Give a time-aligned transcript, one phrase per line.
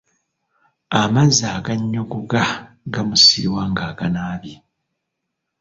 [1.01, 2.41] Amazzi aganyogoga
[2.93, 4.55] gamusiiwa ng'aganaabye.